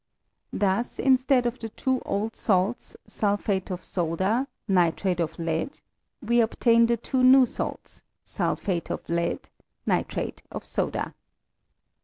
[0.51, 5.79] Thus, instead of the two old salts, Sulphate of soda Nitrate of lead,
[6.23, 9.49] we obtain the two new salts, Sulphate of lead
[9.85, 11.13] Nitrate of soda.